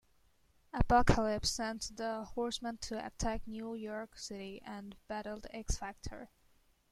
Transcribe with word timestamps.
Apocalypse 0.73 1.51
sent 1.51 1.95
the 1.95 2.23
Horsemen 2.33 2.79
to 2.79 3.05
attack 3.05 3.45
New 3.45 3.75
York 3.75 4.17
City, 4.17 4.59
and 4.65 4.95
battled 5.07 5.45
X-Factor. 5.51 6.31